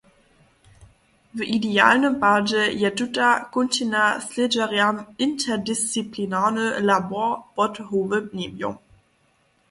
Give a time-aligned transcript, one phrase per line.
[1.35, 8.75] W idealnym padźe je tuta kónčina slědźerjam interdisciplinarny „labor pod hołym njebjom“.